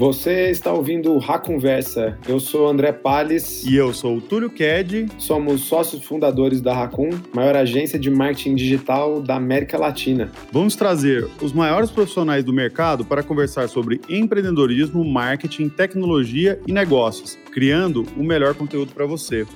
[0.00, 2.18] Você está ouvindo o Racunversa.
[2.26, 3.64] Eu sou André Palles.
[3.66, 5.08] E eu sou o Túlio Ked.
[5.18, 10.32] Somos sócios fundadores da Racun, maior agência de marketing digital da América Latina.
[10.50, 17.36] Vamos trazer os maiores profissionais do mercado para conversar sobre empreendedorismo, marketing, tecnologia e negócios,
[17.52, 19.46] criando o melhor conteúdo para você.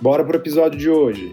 [0.00, 1.32] Bora para o episódio de hoje.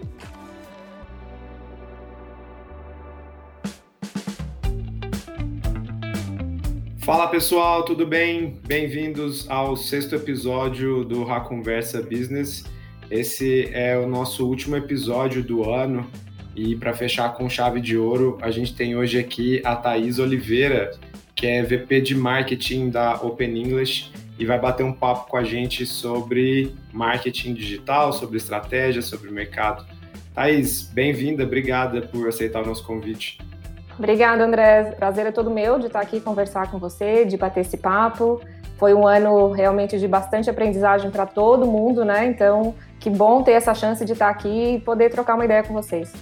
[7.10, 8.60] Fala pessoal, tudo bem?
[8.68, 12.64] Bem-vindos ao sexto episódio do Conversa Business.
[13.10, 16.08] Esse é o nosso último episódio do ano
[16.54, 20.92] e para fechar com chave de ouro, a gente tem hoje aqui a Thaís Oliveira,
[21.34, 25.42] que é VP de Marketing da Open English e vai bater um papo com a
[25.42, 29.84] gente sobre marketing digital, sobre estratégia, sobre mercado.
[30.32, 33.49] Thaís, bem-vinda, obrigada por aceitar o nosso convite.
[33.98, 34.94] Obrigada, André.
[34.98, 38.40] Prazer é todo meu de estar aqui conversar com você, de bater esse papo.
[38.78, 42.26] Foi um ano realmente de bastante aprendizagem para todo mundo, né?
[42.26, 45.74] Então, que bom ter essa chance de estar aqui e poder trocar uma ideia com
[45.74, 46.12] vocês.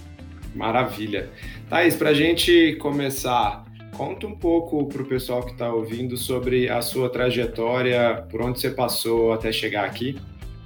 [0.53, 1.29] Maravilha.
[1.69, 3.63] Thaís, para a gente começar,
[3.95, 8.59] conta um pouco para o pessoal que está ouvindo sobre a sua trajetória, por onde
[8.59, 10.19] você passou até chegar aqui.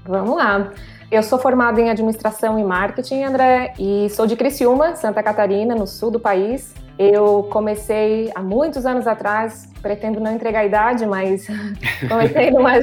[0.05, 0.71] Vamos lá.
[1.11, 5.85] Eu sou formada em administração e marketing, André, e sou de Criciúma, Santa Catarina, no
[5.85, 6.73] sul do país.
[6.97, 11.47] Eu comecei há muitos anos atrás, pretendo não entregar a idade, mas
[12.07, 12.73] comecei numa,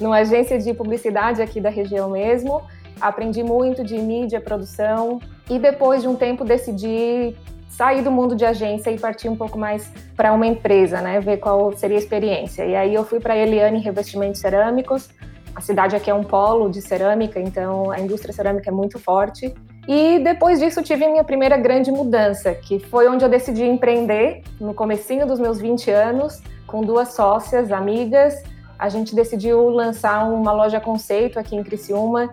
[0.00, 2.62] numa agência de publicidade aqui da região mesmo.
[3.00, 7.34] Aprendi muito de mídia, produção e depois de um tempo decidi
[7.68, 11.38] sair do mundo de agência e partir um pouco mais para uma empresa, né, ver
[11.38, 12.64] qual seria a experiência.
[12.64, 15.08] E aí eu fui para Eliane Revestimentos Cerâmicos.
[15.54, 19.52] A cidade aqui é um polo de cerâmica, então a indústria cerâmica é muito forte.
[19.86, 24.72] E depois disso tive minha primeira grande mudança, que foi onde eu decidi empreender, no
[24.72, 28.42] comecinho dos meus 20 anos, com duas sócias, amigas.
[28.78, 32.30] A gente decidiu lançar uma loja conceito aqui em Criciúma,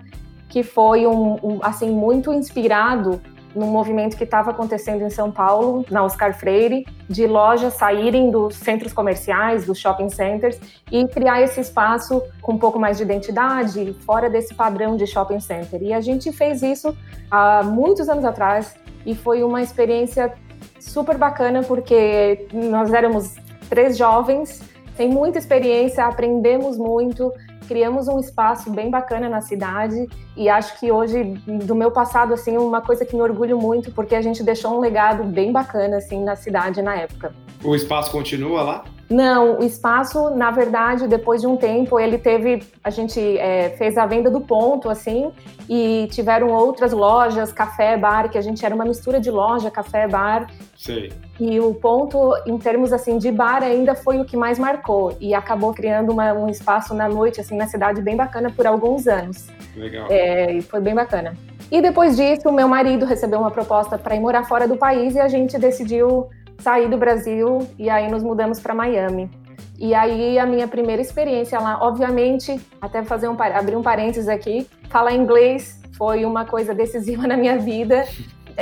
[0.48, 3.22] que foi um, um assim muito inspirado
[3.56, 8.56] num movimento que estava acontecendo em São Paulo, na Oscar Freire, de lojas saírem dos
[8.56, 10.60] centros comerciais, dos shopping centers
[10.92, 15.40] e criar esse espaço com um pouco mais de identidade, fora desse padrão de shopping
[15.40, 15.82] center.
[15.82, 16.96] E a gente fez isso
[17.30, 18.76] há muitos anos atrás
[19.06, 20.34] e foi uma experiência
[20.80, 23.36] super bacana porque nós éramos
[23.70, 24.62] três jovens,
[24.96, 27.32] sem muita experiência, aprendemos muito,
[27.68, 32.58] criamos um espaço bem bacana na cidade e acho que hoje, do meu passado, assim,
[32.58, 36.24] uma coisa que me orgulho muito, porque a gente deixou um legado bem bacana, assim,
[36.24, 37.34] na cidade na época.
[37.64, 38.84] O espaço continua lá?
[39.12, 42.64] Não, o espaço, na verdade, depois de um tempo, ele teve.
[42.82, 45.34] A gente é, fez a venda do ponto, assim,
[45.70, 50.08] e tiveram outras lojas, café, bar, que a gente era uma mistura de loja, café,
[50.08, 50.48] bar.
[50.78, 51.12] Sei.
[51.38, 55.34] E o ponto, em termos assim de bar, ainda foi o que mais marcou e
[55.34, 59.50] acabou criando uma, um espaço na noite, assim, na cidade bem bacana por alguns anos.
[59.76, 60.08] Legal.
[60.10, 61.36] É, e foi bem bacana.
[61.70, 65.20] E depois disso, meu marido recebeu uma proposta para ir morar fora do país e
[65.20, 66.30] a gente decidiu
[66.62, 69.30] saí do Brasil e aí nos mudamos para Miami.
[69.78, 74.68] E aí a minha primeira experiência lá, obviamente, até fazer um abrir um parênteses aqui,
[74.90, 78.06] falar inglês foi uma coisa decisiva na minha vida.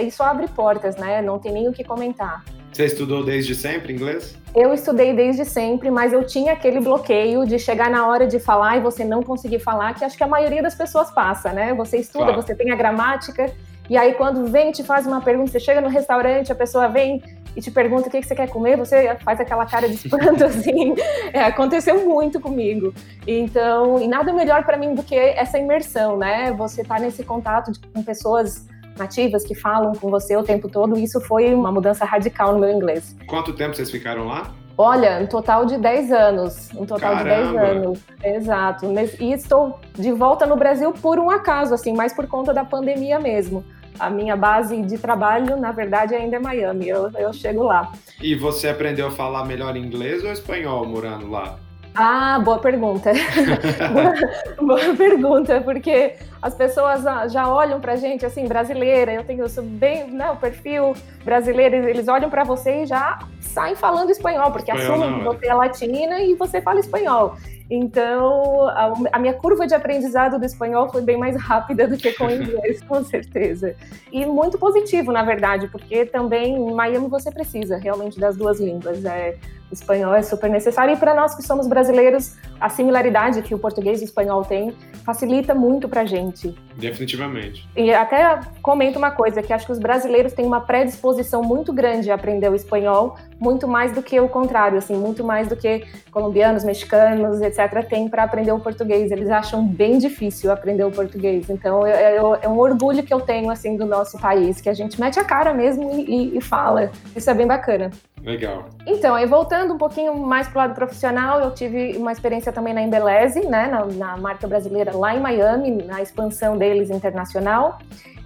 [0.02, 1.22] Isso abre portas, né?
[1.22, 2.44] Não tem nem o que comentar.
[2.72, 4.38] Você estudou desde sempre inglês?
[4.56, 8.78] Eu estudei desde sempre, mas eu tinha aquele bloqueio de chegar na hora de falar
[8.78, 11.74] e você não conseguir falar, que acho que a maioria das pessoas passa, né?
[11.74, 12.42] Você estuda, claro.
[12.42, 13.52] você tem a gramática,
[13.90, 16.88] e aí quando vem e te faz uma pergunta, você chega no restaurante, a pessoa
[16.88, 17.22] vem
[17.56, 20.94] e te pergunta o que, você quer comer, você faz aquela cara de espanto, assim.
[21.34, 22.94] É, aconteceu muito comigo.
[23.28, 26.52] Então, e nada melhor para mim do que essa imersão, né?
[26.54, 28.68] Você tá nesse contato de, com pessoas
[28.98, 32.60] nativas que falam com você o tempo todo, e isso foi uma mudança radical no
[32.60, 33.16] meu inglês.
[33.28, 34.54] Quanto tempo vocês ficaram lá?
[34.78, 36.70] Olha, um total de 10 anos.
[36.74, 37.48] Um total Caramba.
[37.48, 38.00] de 10 anos.
[38.24, 38.86] Exato.
[39.20, 43.20] E estou de volta no Brasil por um acaso, assim, mais por conta da pandemia
[43.20, 43.66] mesmo
[44.00, 46.88] a minha base de trabalho, na verdade, ainda é Miami.
[46.88, 47.92] Eu, eu chego lá.
[48.22, 51.58] E você aprendeu a falar melhor inglês ou espanhol morando lá?
[51.96, 53.12] Ah, boa pergunta.
[53.92, 59.64] boa, boa, pergunta, porque as pessoas já olham pra gente assim, brasileira, eu tenho eu
[59.64, 60.94] bem, né, o perfil
[61.26, 65.48] brasileiro, eles olham para você e já saem falando espanhol, porque espanhol assumem que você
[65.48, 67.36] é latina e você fala espanhol.
[67.70, 72.12] Então, a, a, minha curva de aprendizado do espanhol foi bem mais rápida do que
[72.14, 73.76] com o inglês, com certeza.
[74.12, 79.06] E muito positivo, na verdade, porque também em Miami você precisa realmente das duas línguas.
[79.06, 79.38] É,
[79.72, 84.02] espanhol é super necessário e para nós que somos brasileiros, a similaridade que o português
[84.02, 84.76] e o espanhol têm
[85.06, 86.56] facilita muito para a gente.
[86.80, 87.68] Definitivamente.
[87.76, 92.10] E até comento uma coisa, que acho que os brasileiros têm uma predisposição muito grande
[92.10, 95.86] a aprender o espanhol, muito mais do que o contrário, assim, muito mais do que
[96.12, 99.12] colombianos, mexicanos, etc., têm para aprender o português.
[99.12, 101.50] Eles acham bem difícil aprender o português.
[101.50, 105.00] Então, é, é um orgulho que eu tenho, assim, do nosso país, que a gente
[105.00, 106.92] mete a cara mesmo e, e, e fala.
[107.16, 107.92] Isso é bem bacana.
[108.24, 108.70] Legal.
[108.86, 112.74] Então, aí voltando um pouquinho mais para o lado profissional, eu tive uma experiência também
[112.74, 117.80] na Embeleze, né, na, na, marca brasileira lá em Miami, na expansão deles internacional.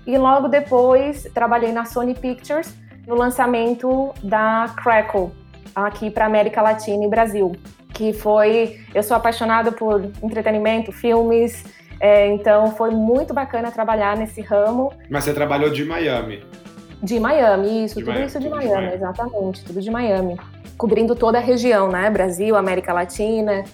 [0.06, 2.74] E logo depois trabalhei na Sony Pictures
[3.07, 5.31] no lançamento da Crackle
[5.75, 7.54] aqui para América Latina e Brasil,
[7.94, 11.63] que foi, eu sou apaixonada por entretenimento, filmes,
[12.00, 14.92] é, então foi muito bacana trabalhar nesse ramo.
[15.10, 16.44] Mas você trabalhou de Miami?
[17.04, 20.40] De Miami, isso, de tudo Miami, isso de Miami, de Miami, exatamente, tudo de Miami.
[20.78, 22.10] Cobrindo toda a região, né?
[22.10, 23.66] Brasil, América Latina.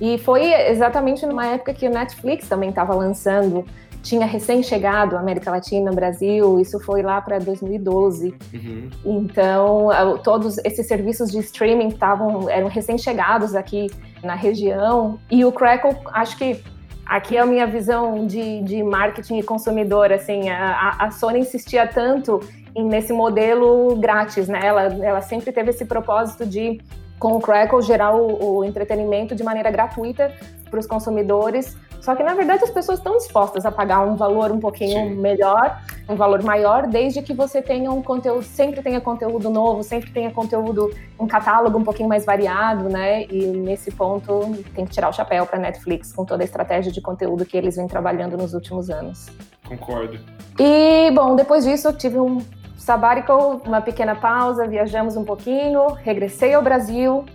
[0.00, 3.66] E foi exatamente numa época que o Netflix também estava lançando.
[4.02, 8.34] Tinha recém-chegado América Latina, Brasil, isso foi lá para 2012.
[8.54, 8.88] Uhum.
[9.04, 9.88] Então,
[10.24, 13.88] todos esses serviços de streaming estavam eram recém-chegados aqui
[14.24, 15.18] na região.
[15.30, 16.62] E o Crackle, acho que
[17.04, 21.86] aqui é a minha visão de, de marketing e consumidor, assim, a, a Sony insistia
[21.86, 22.40] tanto
[22.76, 24.60] nesse modelo grátis, né?
[24.62, 26.80] Ela, ela sempre teve esse propósito de,
[27.18, 30.32] com o Crackle, gerar o, o entretenimento de maneira gratuita
[30.70, 31.76] para os consumidores.
[32.00, 35.14] Só que, na verdade, as pessoas estão dispostas a pagar um valor um pouquinho Sim.
[35.16, 40.10] melhor, um valor maior, desde que você tenha um conteúdo, sempre tenha conteúdo novo, sempre
[40.10, 43.24] tenha conteúdo, um catálogo um pouquinho mais variado, né?
[43.24, 47.02] E nesse ponto, tem que tirar o chapéu para Netflix com toda a estratégia de
[47.02, 49.28] conteúdo que eles vêm trabalhando nos últimos anos.
[49.68, 50.18] Concordo.
[50.58, 52.38] E, bom, depois disso, eu tive um
[52.80, 57.26] sabbatical, uma pequena pausa, viajamos um pouquinho, regressei ao Brasil,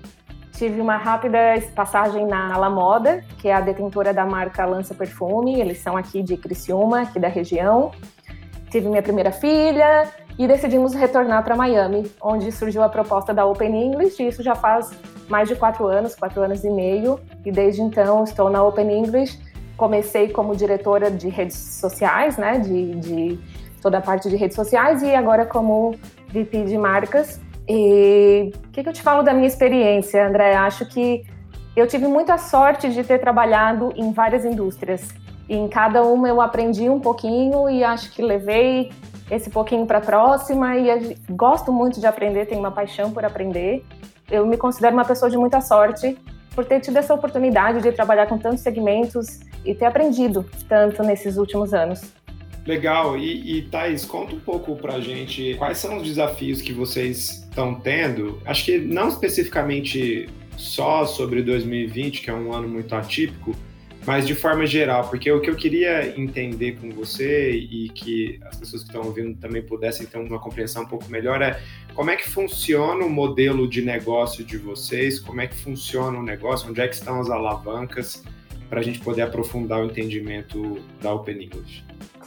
[0.52, 1.38] tive uma rápida
[1.76, 6.24] passagem na La Moda, que é a detentora da marca Lança Perfume, eles são aqui
[6.24, 7.92] de Criciúma, aqui da região.
[8.72, 13.86] Tive minha primeira filha e decidimos retornar para Miami, onde surgiu a proposta da Open
[13.86, 14.92] English, e isso já faz
[15.30, 19.40] mais de quatro anos, quatro anos e meio, e desde então estou na Open English.
[19.78, 23.40] Comecei como diretora de redes sociais, né, de, de
[23.86, 25.92] toda a parte de redes sociais e agora como
[26.30, 27.40] VP de marcas.
[27.70, 30.56] E o que, que eu te falo da minha experiência, André?
[30.56, 31.24] Acho que
[31.76, 35.08] eu tive muita sorte de ter trabalhado em várias indústrias.
[35.48, 38.92] E em cada uma eu aprendi um pouquinho e acho que levei
[39.30, 40.76] esse pouquinho para a próxima.
[40.76, 43.86] E gosto muito de aprender, tenho uma paixão por aprender.
[44.32, 46.18] Eu me considero uma pessoa de muita sorte
[46.56, 51.38] por ter tido essa oportunidade de trabalhar com tantos segmentos e ter aprendido tanto nesses
[51.38, 52.25] últimos anos.
[52.66, 53.18] Legal.
[53.18, 53.70] E, e
[54.08, 58.42] conta um pouco pra gente quais são os desafios que vocês estão tendo.
[58.46, 60.28] Acho que não especificamente
[60.58, 63.56] só sobre 2020, que é um ano muito atípico,
[64.06, 68.56] mas de forma geral, porque o que eu queria entender com você e que as
[68.58, 71.60] pessoas que estão ouvindo também pudessem ter uma compreensão um pouco melhor é
[71.94, 76.24] como é que funciona o modelo de negócio de vocês, como é que funciona o
[76.24, 78.24] negócio, onde é que estão as alavancas,
[78.70, 81.84] para a gente poder aprofundar o entendimento da Open English.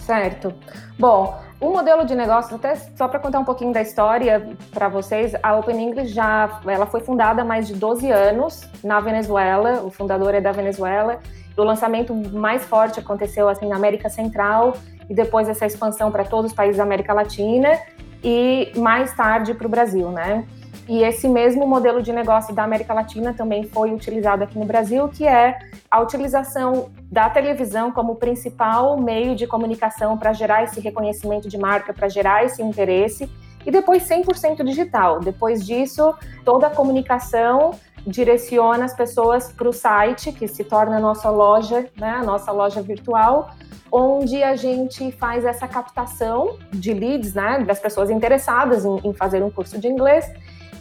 [0.08, 0.54] Certo.
[0.98, 5.34] Bom, o modelo de negócio, até só para contar um pouquinho da história para vocês,
[5.42, 9.90] a Open English já ela foi fundada há mais de 12 anos na Venezuela, o
[9.90, 11.18] fundador é da Venezuela.
[11.54, 14.78] O lançamento mais forte aconteceu assim na América Central
[15.10, 17.78] e depois essa expansão para todos os países da América Latina
[18.24, 20.46] e mais tarde para o Brasil, né?
[20.88, 25.06] E esse mesmo modelo de negócio da América Latina também foi utilizado aqui no Brasil,
[25.08, 25.58] que é
[25.90, 31.92] a utilização da televisão como principal meio de comunicação para gerar esse reconhecimento de marca,
[31.92, 33.30] para gerar esse interesse,
[33.66, 35.20] e depois 100% digital.
[35.20, 37.72] Depois disso, toda a comunicação
[38.06, 42.50] direciona as pessoas para o site, que se torna a nossa loja, né, a nossa
[42.50, 43.50] loja virtual,
[43.92, 49.42] onde a gente faz essa captação de leads, né, das pessoas interessadas em, em fazer
[49.42, 50.32] um curso de inglês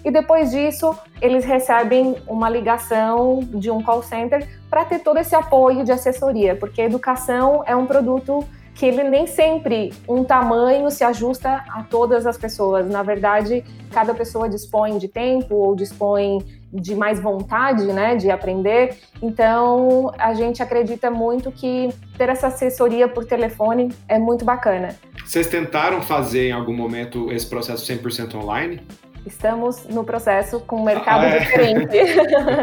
[0.04, 5.36] e depois disso eles recebem uma ligação de um call center para ter todo esse
[5.36, 8.46] apoio de assessoria, porque a educação é um produto
[8.78, 12.88] que ele nem sempre um tamanho se ajusta a todas as pessoas.
[12.88, 18.96] Na verdade, cada pessoa dispõe de tempo ou dispõe de mais vontade, né, de aprender.
[19.20, 24.96] Então, a gente acredita muito que ter essa assessoria por telefone é muito bacana.
[25.26, 28.82] Vocês tentaram fazer em algum momento esse processo 100% online?
[29.28, 31.40] Estamos no processo com um mercado ah, é.
[31.40, 31.98] diferente.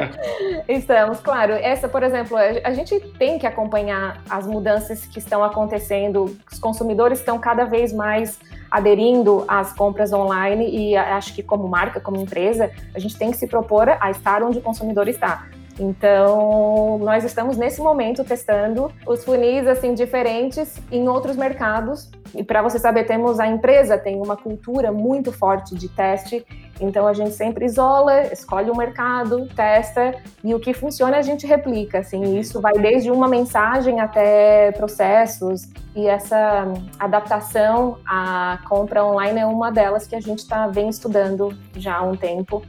[0.67, 1.53] Estamos, claro.
[1.53, 6.35] Essa, por exemplo, a gente tem que acompanhar as mudanças que estão acontecendo.
[6.51, 8.41] Os consumidores estão cada vez mais
[8.71, 13.37] aderindo às compras online e acho que como marca, como empresa, a gente tem que
[13.37, 15.47] se propor a estar onde o consumidor está.
[15.79, 22.11] Então, nós estamos nesse momento testando os funis assim diferentes em outros mercados.
[22.35, 26.45] E para você saber, temos a empresa tem uma cultura muito forte de teste.
[26.81, 31.47] Então a gente sempre isola, escolhe um mercado, testa e o que funciona a gente
[31.47, 31.99] replica.
[32.01, 36.65] Assim, isso vai desde uma mensagem até processos e essa
[36.99, 42.03] adaptação à compra online é uma delas que a gente está bem estudando já há
[42.03, 42.63] um tempo.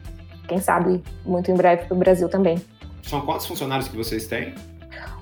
[0.47, 2.61] Quem sabe muito em breve para o Brasil também.
[3.05, 4.55] São quantos funcionários que vocês têm?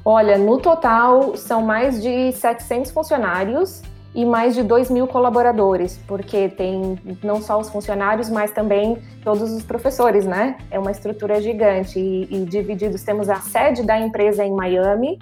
[0.05, 3.81] Olha, no total são mais de 700 funcionários
[4.13, 9.51] e mais de 2 mil colaboradores, porque tem não só os funcionários, mas também todos
[9.51, 10.57] os professores, né?
[10.69, 13.01] É uma estrutura gigante e, e divididos.
[13.03, 15.17] Temos a sede da empresa em Miami,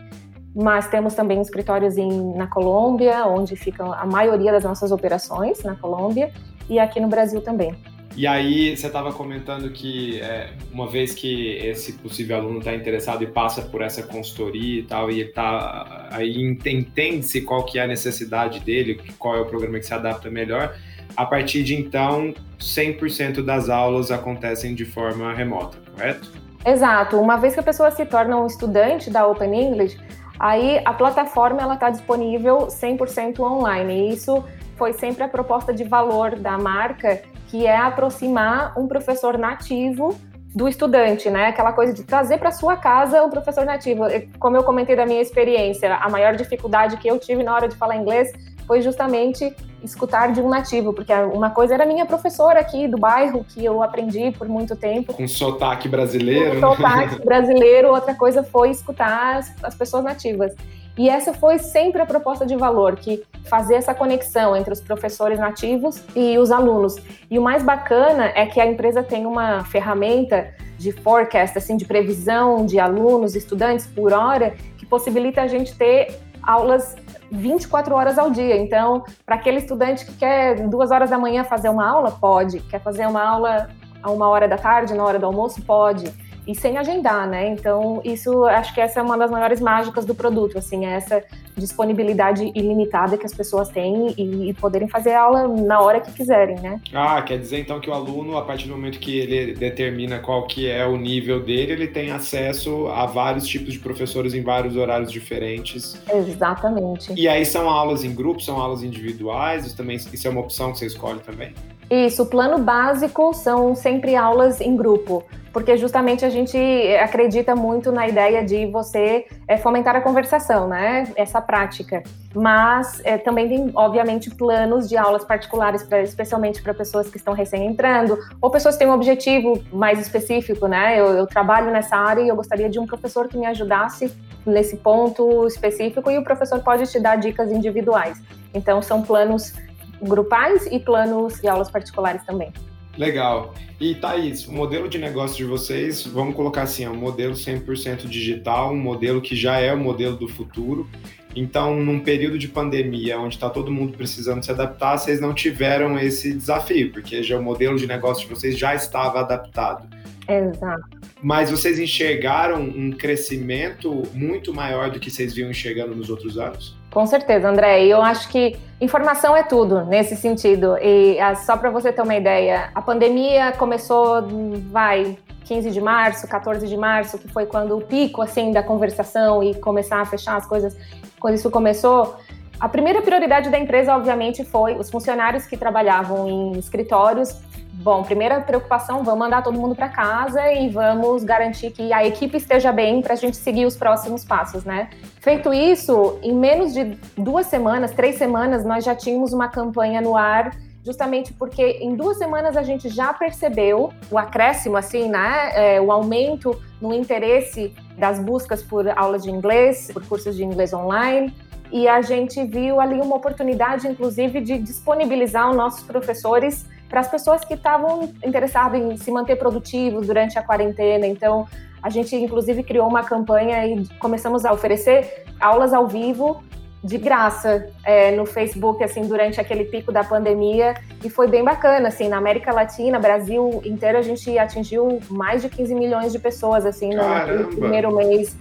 [0.53, 5.75] mas temos também escritórios em, na Colômbia, onde ficam a maioria das nossas operações, na
[5.75, 6.31] Colômbia,
[6.69, 7.75] e aqui no Brasil também.
[8.15, 13.23] E aí você estava comentando que é, uma vez que esse possível aluno está interessado
[13.23, 17.87] e passa por essa consultoria e tal, e tá aí entende-se qual que é a
[17.87, 20.75] necessidade dele, qual é o programa que se adapta melhor,
[21.15, 26.31] a partir de então 100% das aulas acontecem de forma remota, correto?
[26.65, 27.17] Exato.
[27.17, 29.97] Uma vez que a pessoa se torna um estudante da Open English,
[30.39, 34.09] aí a plataforma ela está disponível 100% online.
[34.09, 34.43] E isso
[34.75, 40.17] foi sempre a proposta de valor da marca que é aproximar um professor nativo
[40.55, 41.47] do estudante, né?
[41.47, 44.03] Aquela coisa de trazer para sua casa o professor nativo.
[44.39, 47.75] Como eu comentei da minha experiência, a maior dificuldade que eu tive na hora de
[47.75, 48.31] falar inglês
[48.65, 49.53] foi justamente
[49.83, 53.83] escutar de um nativo, porque uma coisa era minha professora aqui do bairro, que eu
[53.83, 55.13] aprendi por muito tempo.
[55.13, 56.61] Com sotaque brasileiro.
[56.61, 60.55] Com sotaque brasileiro, outra coisa foi escutar as, as pessoas nativas.
[61.01, 65.39] E essa foi sempre a proposta de valor, que fazer essa conexão entre os professores
[65.39, 66.95] nativos e os alunos.
[67.27, 71.85] E o mais bacana é que a empresa tem uma ferramenta de forecast, assim, de
[71.85, 76.95] previsão de alunos, estudantes por hora, que possibilita a gente ter aulas
[77.31, 78.55] 24 horas ao dia.
[78.57, 82.59] Então, para aquele estudante que quer duas horas da manhã fazer uma aula, pode.
[82.59, 83.71] Quer fazer uma aula
[84.03, 86.13] a uma hora da tarde, na hora do almoço, pode
[86.51, 87.49] e sem agendar, né?
[87.49, 91.23] Então, isso acho que essa é uma das maiores mágicas do produto, assim, é essa
[91.55, 96.59] disponibilidade ilimitada que as pessoas têm e, e, poderem fazer aula na hora que quiserem,
[96.59, 96.79] né?
[96.93, 100.45] Ah, quer dizer então que o aluno, a partir do momento que ele determina qual
[100.47, 104.75] que é o nível dele, ele tem acesso a vários tipos de professores em vários
[104.75, 106.01] horários diferentes.
[106.11, 107.13] Exatamente.
[107.15, 110.71] E aí são aulas em grupo, são aulas individuais, isso também isso é uma opção
[110.71, 111.53] que você escolhe também?
[111.91, 116.57] Isso, o plano básico são sempre aulas em grupo porque justamente a gente
[116.97, 121.11] acredita muito na ideia de você é, fomentar a conversação, né?
[121.15, 122.03] Essa prática.
[122.33, 127.33] Mas é, também tem, obviamente, planos de aulas particulares, pra, especialmente para pessoas que estão
[127.33, 130.97] recém entrando, ou pessoas que têm um objetivo mais específico, né?
[130.97, 134.13] Eu, eu trabalho nessa área e eu gostaria de um professor que me ajudasse
[134.45, 138.21] nesse ponto específico, e o professor pode te dar dicas individuais.
[138.53, 139.53] Então, são planos
[140.01, 142.51] grupais e planos de aulas particulares também.
[142.97, 143.53] Legal.
[143.79, 148.07] E Thaís, o modelo de negócio de vocês, vamos colocar assim, é um modelo 100%
[148.07, 150.87] digital, um modelo que já é o modelo do futuro.
[151.35, 155.97] Então, num período de pandemia, onde está todo mundo precisando se adaptar, vocês não tiveram
[155.97, 159.87] esse desafio, porque já o modelo de negócio de vocês já estava adaptado.
[160.27, 161.01] Exato.
[161.23, 166.75] Mas vocês enxergaram um crescimento muito maior do que vocês vinham enxergando nos outros anos?
[166.91, 167.85] Com certeza, André.
[167.85, 170.77] Eu acho que informação é tudo nesse sentido.
[170.77, 174.27] E ah, só para você ter uma ideia, a pandemia começou,
[174.69, 179.41] vai, 15 de março, 14 de março, que foi quando o pico assim da conversação
[179.41, 180.77] e começar a fechar as coisas,
[181.19, 182.17] quando isso começou.
[182.59, 187.35] A primeira prioridade da empresa, obviamente, foi os funcionários que trabalhavam em escritórios
[187.81, 192.37] Bom, primeira preocupação, vamos mandar todo mundo para casa e vamos garantir que a equipe
[192.37, 194.91] esteja bem para a gente seguir os próximos passos, né?
[195.19, 200.15] Feito isso, em menos de duas semanas, três semanas, nós já tínhamos uma campanha no
[200.15, 200.51] ar
[200.85, 205.49] justamente porque em duas semanas a gente já percebeu o acréscimo, assim, né?
[205.55, 210.71] É, o aumento no interesse das buscas por aulas de inglês, por cursos de inglês
[210.71, 211.33] online.
[211.71, 217.07] E a gente viu ali uma oportunidade, inclusive, de disponibilizar os nossos professores para as
[217.07, 221.07] pessoas que estavam interessadas em se manter produtivos durante a quarentena.
[221.07, 221.47] Então,
[221.81, 226.43] a gente inclusive criou uma campanha e começamos a oferecer aulas ao vivo
[226.83, 231.89] de graça é, no Facebook, assim, durante aquele pico da pandemia, e foi bem bacana,
[231.89, 236.65] assim, na América Latina, Brasil inteiro, a gente atingiu mais de 15 milhões de pessoas,
[236.65, 238.35] assim, no, no primeiro mês.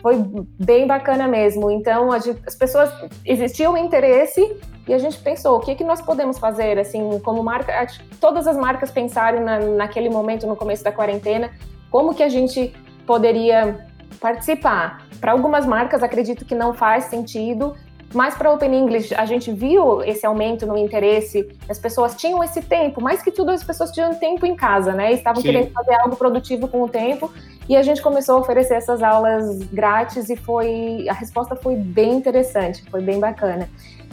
[0.00, 0.16] Foi
[0.58, 1.70] bem bacana mesmo.
[1.70, 2.90] Então, as pessoas,
[3.26, 4.40] existia um interesse,
[4.86, 7.86] E a gente pensou, o que, que nós podemos fazer, assim, como marca,
[8.20, 11.50] todas as marcas pensaram na, naquele momento, no começo da quarentena,
[11.90, 12.74] como que a gente
[13.06, 13.86] poderia
[14.20, 15.06] participar.
[15.20, 17.74] Para algumas marcas, acredito que não faz sentido,
[18.14, 22.60] mas para Open English, a gente viu esse aumento no interesse, as pessoas tinham esse
[22.60, 25.12] tempo, mais que tudo as pessoas tinham tempo em casa, né?
[25.12, 25.48] Estavam Sim.
[25.48, 27.32] querendo fazer algo produtivo com o tempo,
[27.68, 32.12] e a gente começou a oferecer essas aulas grátis e foi a resposta foi bem
[32.14, 33.68] interessante, foi bem bacana.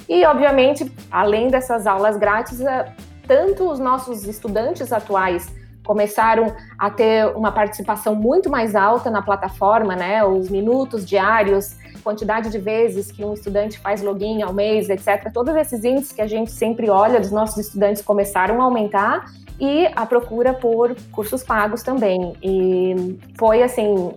[0.10, 2.92] E obviamente, além dessas aulas grátis, eh,
[3.28, 5.54] tanto os nossos estudantes atuais
[5.86, 10.24] começaram a ter uma participação muito mais alta na plataforma, né?
[10.26, 15.32] Os minutos diários, quantidade de vezes que um estudante faz login ao mês, etc.
[15.32, 19.26] Todos esses índices que a gente sempre olha dos nossos estudantes começaram a aumentar
[19.60, 22.34] e a procura por cursos pagos também.
[22.42, 24.14] E foi assim,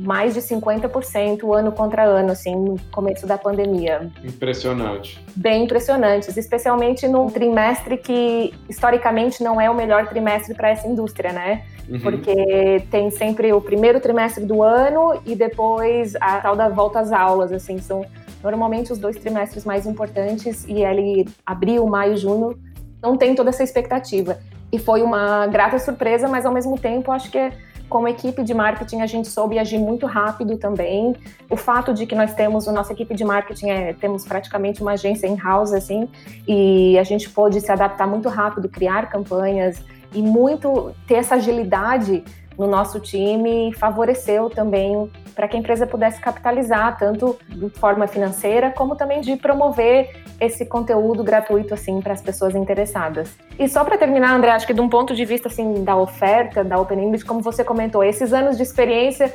[0.00, 4.10] mais de 50% ano contra ano, assim, no começo da pandemia.
[4.24, 5.22] Impressionante.
[5.36, 11.32] Bem impressionantes, especialmente num trimestre que historicamente não é o melhor trimestre para essa indústria,
[11.32, 11.64] né?
[11.88, 12.00] Uhum.
[12.00, 17.12] Porque tem sempre o primeiro trimestre do ano e depois a tal da volta às
[17.12, 18.04] aulas, assim, são
[18.42, 22.58] normalmente os dois trimestres mais importantes e ele abril, maio, junho
[23.02, 24.38] não tem toda essa expectativa.
[24.72, 27.52] E foi uma grata surpresa, mas ao mesmo tempo acho que é
[27.90, 31.14] como equipe de marketing, a gente soube agir muito rápido também.
[31.50, 34.92] O fato de que nós temos, a nossa equipe de marketing, é, temos praticamente uma
[34.92, 36.08] agência in-house, assim,
[36.46, 39.82] e a gente pôde se adaptar muito rápido, criar campanhas
[40.14, 42.24] e muito ter essa agilidade
[42.58, 48.70] no nosso time favoreceu também para que a empresa pudesse capitalizar, tanto de forma financeira,
[48.70, 53.34] como também de promover esse conteúdo gratuito assim para as pessoas interessadas.
[53.58, 56.62] E só para terminar, André, acho que de um ponto de vista assim da oferta
[56.62, 59.32] da Open English, como você comentou, esses anos de experiência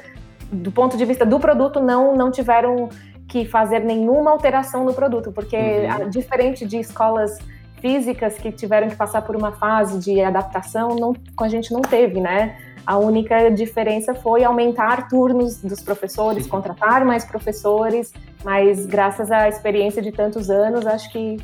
[0.52, 2.90] do ponto de vista do produto não não tiveram
[3.28, 6.10] que fazer nenhuma alteração no produto, porque uhum.
[6.10, 7.40] diferente de escolas
[7.82, 11.82] físicas que tiveram que passar por uma fase de adaptação, não, com a gente não
[11.82, 12.58] teve, né?
[12.86, 18.14] A única diferença foi aumentar turnos dos professores, contratar mais professores,
[18.44, 21.38] mas graças à experiência de tantos anos, acho que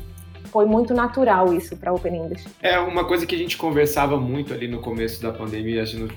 [0.52, 2.46] foi muito natural isso para Open English.
[2.60, 6.08] É uma coisa que a gente conversava muito ali no começo da pandemia, acho no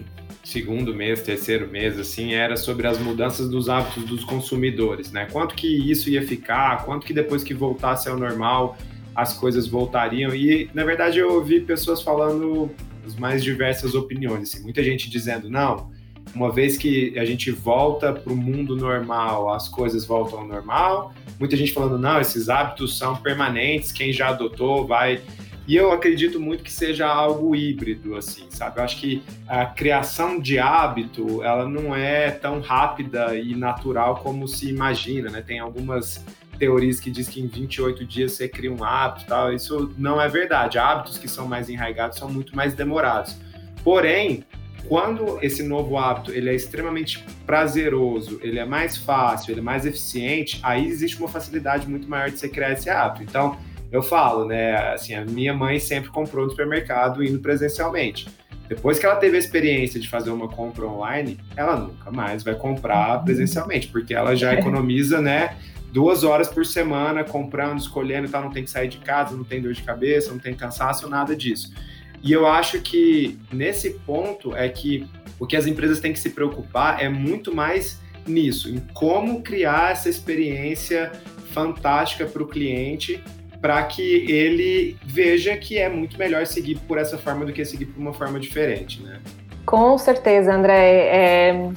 [0.44, 5.28] segundo mês, terceiro mês, assim, era sobre as mudanças dos hábitos dos consumidores, né?
[5.32, 8.78] Quanto que isso ia ficar, quanto que depois que voltasse ao normal
[9.15, 10.36] as coisas voltariam.
[10.36, 12.69] E na verdade eu ouvi pessoas falando
[13.06, 14.54] as mais diversas opiniões.
[14.54, 15.91] Assim, muita gente dizendo, não,
[16.34, 21.13] uma vez que a gente volta para o mundo normal, as coisas voltam ao normal.
[21.39, 25.22] Muita gente falando, não, esses hábitos são permanentes, quem já adotou vai.
[25.68, 28.80] E eu acredito muito que seja algo híbrido, assim, sabe?
[28.80, 34.48] Eu acho que a criação de hábito, ela não é tão rápida e natural como
[34.48, 35.41] se imagina, né?
[35.41, 36.24] Tem algumas
[36.58, 39.54] teorias que diz que em 28 dias você cria um hábito tal.
[39.54, 40.78] Isso não é verdade.
[40.78, 43.38] Hábitos que são mais enraigados são muito mais demorados.
[43.84, 44.44] Porém,
[44.88, 49.86] quando esse novo hábito ele é extremamente prazeroso, ele é mais fácil, ele é mais
[49.86, 53.24] eficiente, aí existe uma facilidade muito maior de você criar esse hábito.
[53.24, 53.58] Então,
[53.91, 58.28] eu falo, né, assim, a minha mãe sempre comprou no supermercado indo presencialmente.
[58.68, 62.56] Depois que ela teve a experiência de fazer uma compra online, ela nunca mais vai
[62.56, 65.56] comprar presencialmente, porque ela já economiza, né,
[65.91, 69.43] duas horas por semana comprando, escolhendo e tal, não tem que sair de casa, não
[69.43, 71.74] tem dor de cabeça, não tem cansaço, nada disso.
[72.21, 75.08] E eu acho que nesse ponto é que
[75.39, 79.91] o que as empresas têm que se preocupar é muito mais nisso, em como criar
[79.91, 81.12] essa experiência
[81.52, 83.24] fantástica para o cliente
[83.62, 87.86] para que ele veja que é muito melhor seguir por essa forma do que seguir
[87.86, 89.19] por uma forma diferente, né?
[89.65, 91.08] Com certeza, André.
[91.08, 91.71] É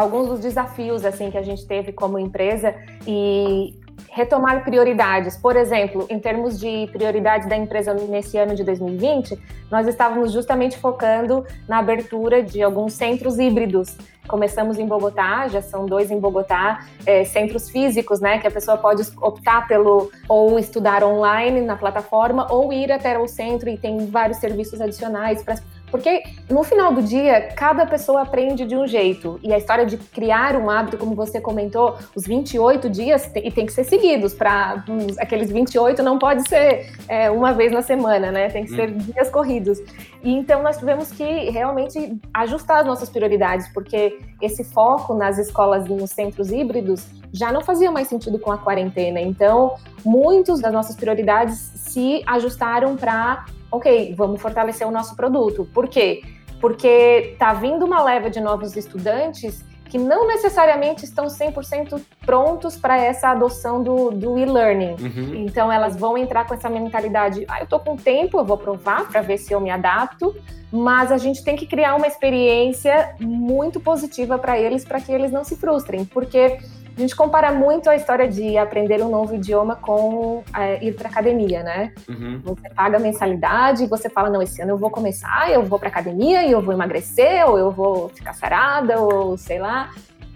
[0.00, 2.74] alguns dos desafios assim que a gente teve como empresa
[3.06, 5.36] e retomar prioridades.
[5.36, 9.38] Por exemplo, em termos de prioridades da empresa nesse ano de 2020,
[9.70, 13.96] nós estávamos justamente focando na abertura de alguns centros híbridos.
[14.26, 18.76] Começamos em Bogotá, já são dois em Bogotá, é, centros físicos, né, que a pessoa
[18.76, 24.06] pode optar pelo ou estudar online na plataforma ou ir até o centro e tem
[24.06, 25.56] vários serviços adicionais para
[25.90, 29.38] porque no final do dia, cada pessoa aprende de um jeito.
[29.42, 33.50] E a história de criar um hábito, como você comentou, os 28 dias tem, e
[33.50, 34.34] tem que ser seguidos.
[34.34, 34.84] Para
[35.18, 38.48] aqueles 28 não pode ser é, uma vez na semana, né?
[38.48, 38.98] Tem que ser hum.
[38.98, 39.78] dias corridos.
[40.22, 45.86] E então nós tivemos que realmente ajustar as nossas prioridades, porque esse foco nas escolas
[45.86, 49.20] e nos centros híbridos já não fazia mais sentido com a quarentena.
[49.20, 55.68] Então, muitos das nossas prioridades se ajustaram para ok, vamos fortalecer o nosso produto.
[55.72, 56.22] Por quê?
[56.60, 62.96] Porque tá vindo uma leva de novos estudantes que não necessariamente estão 100% prontos para
[62.96, 64.94] essa adoção do, do e-learning.
[65.00, 65.34] Uhum.
[65.34, 69.08] Então, elas vão entrar com essa mentalidade: ah, eu estou com tempo, eu vou provar
[69.08, 70.34] para ver se eu me adapto,
[70.70, 75.32] mas a gente tem que criar uma experiência muito positiva para eles, para que eles
[75.32, 76.58] não se frustrem, porque
[76.96, 81.08] a gente compara muito a história de aprender um novo idioma com é, ir para
[81.08, 81.92] academia, né?
[82.08, 82.40] Uhum.
[82.44, 85.88] Você paga mensalidade e você fala, não, esse ano eu vou começar, eu vou para
[85.88, 89.90] academia e eu vou emagrecer, ou eu vou ficar sarada, ou sei lá.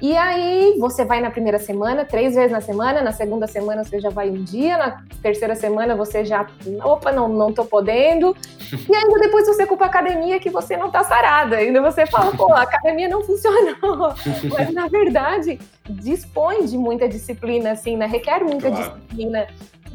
[0.04, 3.98] E aí você vai na primeira semana, três vezes na semana, na segunda semana você
[3.98, 6.46] já vai um dia, na terceira semana você já,
[6.84, 8.36] opa, não, não tô podendo.
[8.74, 11.56] E ainda depois você culpa a academia que você não tá sarada.
[11.56, 14.12] Ainda você fala, pô, a academia não funcionou.
[14.52, 18.06] Mas na verdade, dispõe de muita disciplina, assim, né?
[18.06, 18.98] Requer muita claro.
[18.98, 19.46] disciplina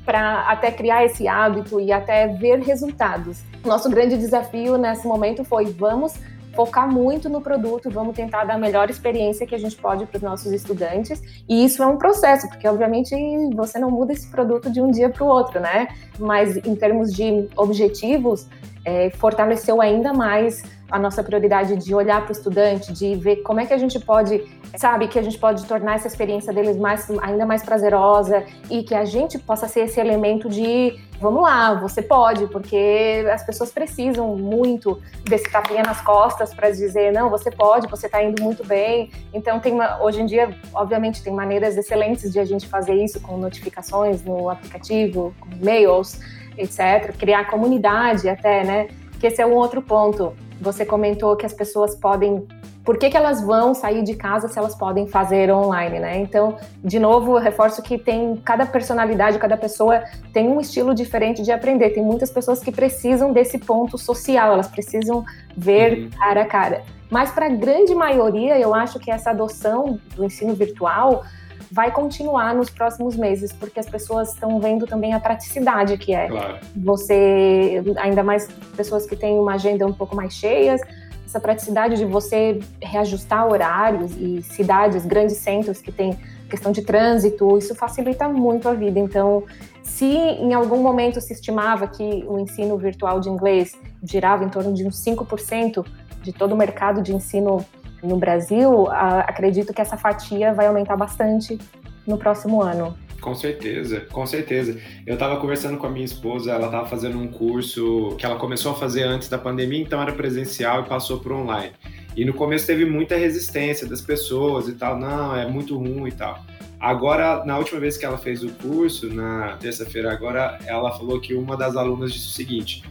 [0.06, 3.44] para até criar esse hábito e até ver resultados.
[3.66, 6.16] Nosso grande desafio nesse momento foi vamos
[6.54, 10.18] focar muito no produto, vamos tentar dar a melhor experiência que a gente pode para
[10.18, 11.22] os nossos estudantes.
[11.48, 13.16] E isso é um processo, porque obviamente
[13.56, 15.88] você não muda esse produto de um dia para o outro, né?
[16.18, 18.48] Mas em termos de objetivos,
[18.86, 23.60] é, fortaleceu ainda mais a nossa prioridade de olhar para o estudante, de ver como
[23.60, 24.44] é que a gente pode,
[24.76, 28.96] sabe, que a gente pode tornar essa experiência deles mais, ainda mais prazerosa e que
[28.96, 34.36] a gente possa ser esse elemento de vamos lá, você pode, porque as pessoas precisam
[34.38, 39.12] muito desse tapinha nas costas para dizer, não, você pode, você está indo muito bem.
[39.34, 43.20] Então, tem uma, hoje em dia, obviamente, tem maneiras excelentes de a gente fazer isso
[43.20, 46.20] com notificações no aplicativo, com e-mails,
[46.58, 47.16] etc.
[47.18, 48.88] Criar comunidade até, né?
[49.20, 50.34] Que esse é um outro ponto.
[50.62, 52.46] Você comentou que as pessoas podem
[52.90, 56.18] por que, que elas vão sair de casa se elas podem fazer online, né?
[56.18, 61.44] Então, de novo, eu reforço que tem cada personalidade, cada pessoa tem um estilo diferente
[61.44, 61.92] de aprender.
[61.92, 65.24] Tem muitas pessoas que precisam desse ponto social, elas precisam
[65.56, 66.10] ver uhum.
[66.10, 66.82] cara a cara.
[67.12, 71.24] Mas para a grande maioria, eu acho que essa adoção do ensino virtual
[71.72, 76.28] vai continuar nos próximos meses, porque as pessoas estão vendo também a praticidade que é.
[76.28, 76.58] Claro.
[76.76, 80.82] Você, ainda mais pessoas que têm uma agenda um pouco mais cheias,
[81.26, 86.18] essa praticidade de você reajustar horários e cidades, grandes centros que tem
[86.50, 88.98] questão de trânsito, isso facilita muito a vida.
[88.98, 89.44] Então,
[89.84, 94.74] se em algum momento se estimava que o ensino virtual de inglês girava em torno
[94.74, 95.86] de uns 5%
[96.24, 97.64] de todo o mercado de ensino
[98.04, 101.58] no Brasil, acredito que essa fatia vai aumentar bastante
[102.06, 102.98] no próximo ano.
[103.20, 104.80] Com certeza, com certeza.
[105.06, 108.72] Eu estava conversando com a minha esposa, ela estava fazendo um curso que ela começou
[108.72, 111.74] a fazer antes da pandemia, então era presencial e passou para online.
[112.16, 116.12] E no começo teve muita resistência das pessoas e tal, não, é muito ruim e
[116.12, 116.40] tal.
[116.80, 121.34] Agora, na última vez que ela fez o curso, na terça-feira agora, ela falou que
[121.34, 122.84] uma das alunas disse o seguinte: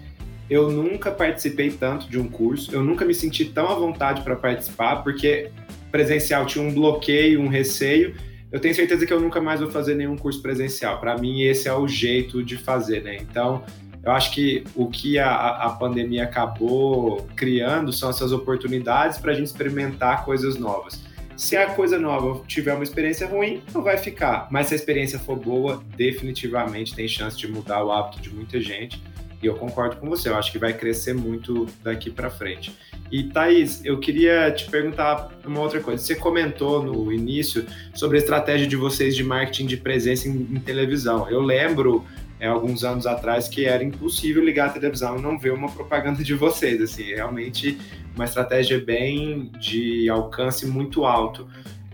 [0.50, 4.36] eu nunca participei tanto de um curso, eu nunca me senti tão à vontade para
[4.36, 5.50] participar, porque
[5.90, 8.14] presencial tinha um bloqueio, um receio,
[8.50, 10.98] eu tenho certeza que eu nunca mais vou fazer nenhum curso presencial.
[11.00, 13.16] Para mim, esse é o jeito de fazer, né?
[13.20, 13.62] Então,
[14.02, 19.34] eu acho que o que a, a pandemia acabou criando são essas oportunidades para a
[19.34, 21.02] gente experimentar coisas novas.
[21.36, 24.48] Se a coisa nova tiver uma experiência ruim, não vai ficar.
[24.50, 28.60] Mas se a experiência for boa, definitivamente tem chance de mudar o hábito de muita
[28.60, 29.00] gente.
[29.42, 32.74] E eu concordo com você, eu acho que vai crescer muito daqui para frente.
[33.10, 36.02] E Thaís, eu queria te perguntar uma outra coisa.
[36.02, 40.60] Você comentou no início sobre a estratégia de vocês de marketing de presença em, em
[40.60, 41.28] televisão.
[41.30, 42.04] Eu lembro,
[42.40, 46.22] é, alguns anos atrás, que era impossível ligar a televisão e não ver uma propaganda
[46.22, 46.80] de vocês.
[46.82, 47.78] Assim, realmente
[48.14, 51.48] uma estratégia bem de alcance muito alto.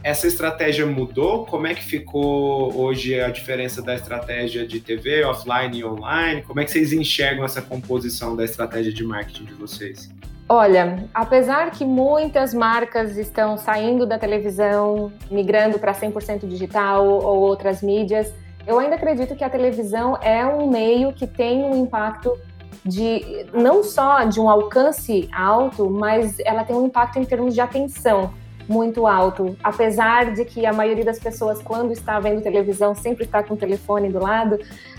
[0.04, 1.46] Essa estratégia mudou?
[1.46, 6.42] Como é que ficou hoje a diferença da estratégia de TV, offline e online?
[6.42, 10.10] Como é que vocês enxergam essa composição da estratégia de marketing de vocês?
[10.46, 17.80] Olha, apesar que muitas marcas estão saindo da televisão, migrando para 100% digital ou outras
[17.80, 18.30] mídias,
[18.66, 22.38] eu ainda acredito que a televisão é um meio que tem um impacto
[22.84, 27.62] de não só de um alcance alto, mas ela tem um impacto em termos de
[27.62, 28.34] atenção
[28.68, 29.56] muito alto.
[29.62, 33.56] Apesar de que a maioria das pessoas, quando está vendo televisão, sempre está com o
[33.56, 34.58] telefone do lado,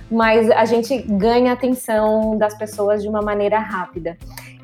[0.10, 4.18] mas a gente ganha atenção das pessoas de uma maneira rápida.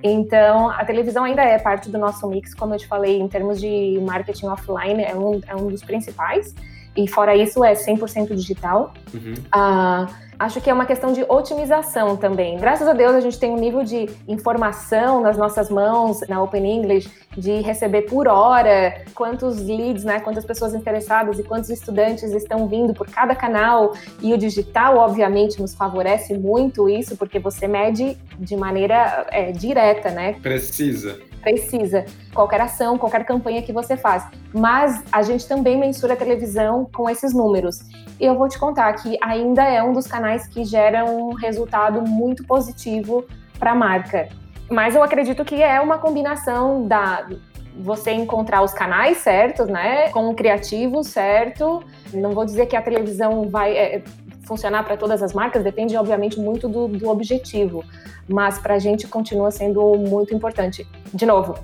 [0.04, 3.60] Então, a televisão ainda é parte do nosso mix, como eu te falei, em termos
[3.60, 6.56] de marketing offline, é um, é um dos principais.
[6.95, 8.93] E fora isso, é 100% digital.
[9.13, 9.34] Uhum.
[9.34, 12.58] Uh, acho que é uma questão de otimização também.
[12.58, 16.65] Graças a Deus, a gente tem um nível de informação nas nossas mãos, na Open
[16.65, 22.67] English, de receber por hora quantos leads, né, quantas pessoas interessadas e quantos estudantes estão
[22.67, 23.93] vindo por cada canal.
[24.21, 30.10] E o digital, obviamente, nos favorece muito isso, porque você mede de maneira é, direta,
[30.10, 30.34] né?
[30.41, 31.31] Precisa.
[31.41, 32.06] Precisa.
[32.34, 34.25] Qualquer ação, qualquer campanha que você faz.
[34.54, 37.80] Mas a gente também mensura a televisão com esses números.
[38.19, 42.01] E eu vou te contar que ainda é um dos canais que gera um resultado
[42.01, 43.25] muito positivo
[43.58, 44.30] para a marca.
[44.69, 47.27] Mas eu acredito que é uma combinação da
[47.75, 51.84] você encontrar os canais certos, né, com o criativo certo.
[52.13, 54.04] Não vou dizer que a televisão vai é,
[54.52, 57.86] funcionar para todas as marcas, depende, obviamente, muito do, do objetivo.
[58.28, 60.86] Mas para a gente continua sendo muito importante.
[61.14, 61.58] De novo,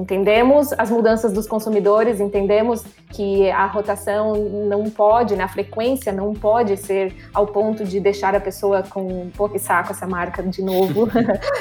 [0.00, 6.74] Entendemos as mudanças dos consumidores, entendemos que a rotação não pode, né, frequência não pode
[6.78, 11.06] ser ao ponto de deixar a pessoa com pô, que saco essa marca de novo.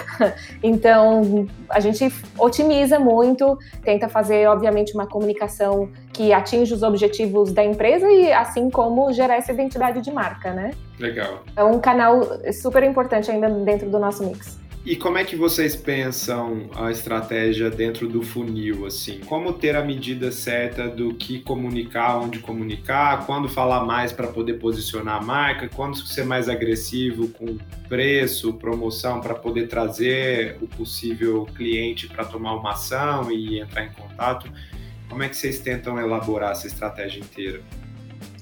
[0.63, 7.63] então, a gente otimiza muito, tenta fazer, obviamente, uma comunicação que atinja os objetivos da
[7.63, 10.71] empresa e assim como gerar essa identidade de marca, né?
[10.97, 11.43] Legal.
[11.58, 12.21] É um canal
[12.54, 14.58] super importante ainda dentro do nosso mix.
[14.89, 19.19] E como é que vocês pensam a estratégia dentro do funil, assim?
[19.19, 24.54] Como ter a medida certa do que comunicar, onde comunicar, quando falar mais para poder
[24.54, 27.56] posicionar a marca, quando ser mais agressivo com
[27.88, 33.91] preço, promoção para poder trazer o possível cliente para tomar uma ação e entrar em
[33.91, 34.52] contato?
[35.08, 37.62] Como é que vocês tentam elaborar essa estratégia inteira?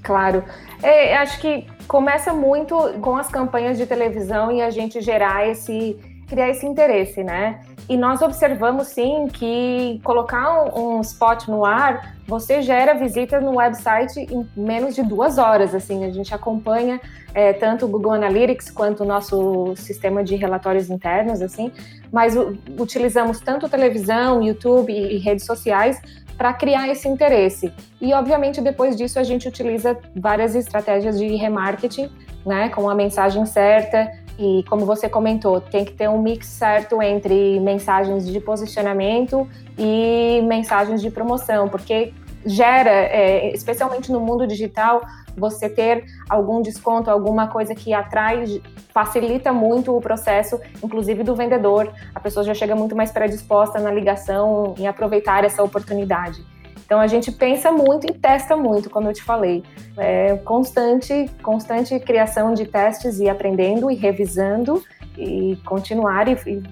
[0.02, 0.46] Claro.
[0.82, 5.98] É, acho que começa muito com as campanhas de televisão e a gente gerar esse
[6.28, 7.62] criar esse interesse, né?
[7.90, 14.20] E nós observamos sim que colocar um, spot no ar, você gera visita no website
[14.20, 15.74] em menos de duas horas.
[15.74, 17.00] Assim, a gente acompanha
[17.34, 21.72] é, tanto o Google Analytics quanto o nosso sistema de relatórios internos, assim,
[22.12, 22.36] mas
[22.78, 26.02] utilizamos tanto televisão, YouTube e redes sociais
[26.38, 27.74] para criar esse interesse.
[28.02, 32.12] E obviamente depois disso a gente utiliza várias estratégias de remarketing,
[32.46, 37.02] né, com a mensagem certa, e como você comentou, tem que ter um mix certo
[37.02, 39.48] entre mensagens de posicionamento
[39.78, 42.14] e mensagens de promoção, porque
[42.46, 45.02] gera, é, especialmente no mundo digital,
[45.36, 51.92] você ter algum desconto, alguma coisa que atrai, facilita muito o processo, inclusive do vendedor.
[52.14, 56.44] A pessoa já chega muito mais predisposta na ligação em aproveitar essa oportunidade.
[56.88, 59.62] Então a gente pensa muito e testa muito, como eu te falei.
[59.98, 64.82] É constante, constante criação de testes e aprendendo e revisando
[65.18, 66.64] e continuar e, e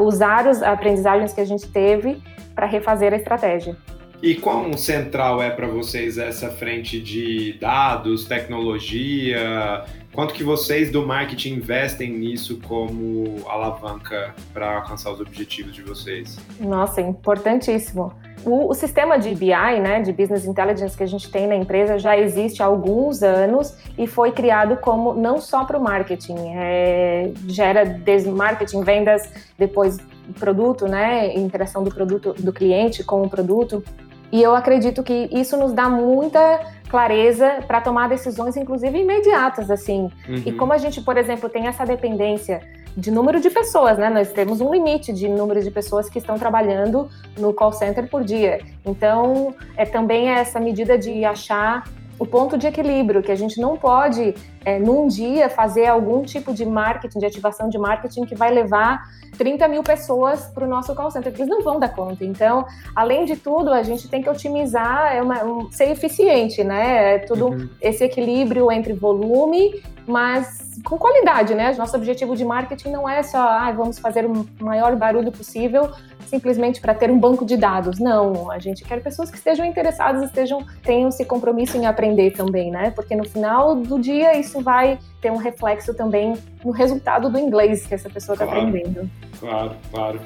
[0.00, 2.22] usar as aprendizagens que a gente teve
[2.54, 3.74] para refazer a estratégia.
[4.20, 9.84] E quão central é para vocês essa frente de dados, tecnologia?
[10.12, 16.36] Quanto que vocês do marketing investem nisso como alavanca para alcançar os objetivos de vocês?
[16.58, 18.12] Nossa, importantíssimo.
[18.44, 21.98] O, o, sistema de BI, né, de Business Intelligence que a gente tem na empresa
[21.98, 27.30] já existe há alguns anos e foi criado como não só para o marketing, é,
[27.46, 29.98] gera desde marketing, vendas, depois
[30.38, 33.84] produto, né, interação do produto do cliente com o produto.
[34.30, 40.10] E eu acredito que isso nos dá muita clareza para tomar decisões, inclusive imediatas, assim.
[40.28, 40.42] Uhum.
[40.44, 42.60] E como a gente, por exemplo, tem essa dependência
[42.96, 44.10] de número de pessoas, né?
[44.10, 48.24] Nós temos um limite de número de pessoas que estão trabalhando no call center por
[48.24, 48.60] dia.
[48.84, 51.84] Então, é também essa medida de achar
[52.18, 56.52] o ponto de equilíbrio, que a gente não pode, é, num dia, fazer algum tipo
[56.52, 59.02] de marketing, de ativação de marketing que vai levar
[59.36, 62.24] 30 mil pessoas para o nosso call center, eles não vão dar conta.
[62.24, 67.14] Então, além de tudo, a gente tem que otimizar, é uma, um, ser eficiente, né?
[67.14, 67.68] É tudo uhum.
[67.80, 71.74] esse equilíbrio entre volume, mas com qualidade, né?
[71.76, 75.90] Nosso objetivo de marketing não é só, ah, vamos fazer o maior barulho possível
[76.28, 77.98] simplesmente para ter um banco de dados.
[77.98, 82.70] Não, a gente quer pessoas que estejam interessadas, estejam tenham esse compromisso em aprender também,
[82.70, 82.90] né?
[82.90, 87.86] Porque no final do dia isso vai ter um reflexo também no resultado do inglês
[87.86, 89.10] que essa pessoa está claro, aprendendo.
[89.40, 90.20] Claro, claro.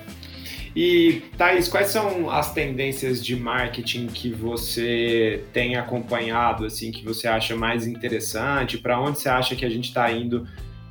[0.74, 7.28] E, Thais, quais são as tendências de marketing que você tem acompanhado, assim, que você
[7.28, 8.78] acha mais interessante?
[8.78, 10.46] Para onde você acha que a gente está indo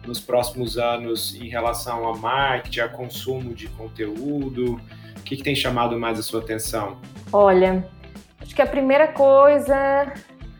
[0.05, 4.79] nos próximos anos em relação a marketing, a consumo de conteúdo?
[5.17, 6.97] O que, que tem chamado mais a sua atenção?
[7.33, 7.87] Olha,
[8.39, 10.13] acho que a primeira coisa,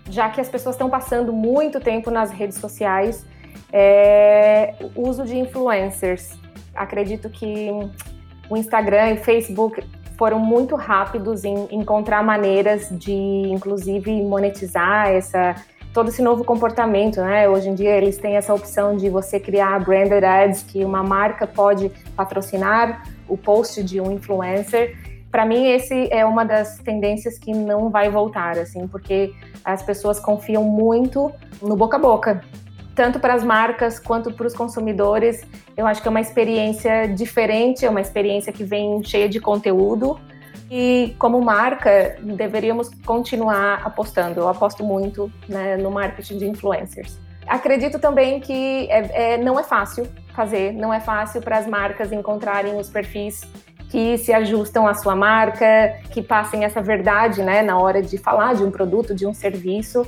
[0.09, 3.25] já que as pessoas estão passando muito tempo nas redes sociais,
[3.71, 6.31] é o uso de influencers.
[6.73, 7.69] Acredito que
[8.51, 9.81] o Instagram e Facebook
[10.17, 15.55] foram muito rápidos em encontrar maneiras de, inclusive, monetizar essa
[15.93, 17.49] todo esse novo comportamento, né?
[17.49, 21.45] Hoje em dia eles têm essa opção de você criar branded ads, que uma marca
[21.45, 24.97] pode patrocinar o post de um influencer.
[25.29, 29.33] Para mim esse é uma das tendências que não vai voltar, assim, porque
[29.65, 31.29] as pessoas confiam muito
[31.61, 32.41] no boca a boca
[32.95, 35.43] tanto para as marcas quanto para os consumidores,
[35.81, 40.19] Eu acho que é uma experiência diferente, é uma experiência que vem cheia de conteúdo.
[40.69, 44.39] E como marca, deveríamos continuar apostando.
[44.39, 47.17] Eu aposto muito né, no marketing de influencers.
[47.47, 52.11] Acredito também que é, é, não é fácil fazer, não é fácil para as marcas
[52.11, 53.41] encontrarem os perfis
[53.89, 58.53] que se ajustam à sua marca, que passem essa verdade né, na hora de falar
[58.53, 60.05] de um produto, de um serviço